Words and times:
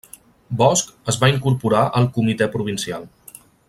Bosch 0.61 0.95
es 1.13 1.19
va 1.25 1.29
incorporar 1.33 1.85
al 2.01 2.11
Comitè 2.19 2.53
Provincial. 2.57 3.09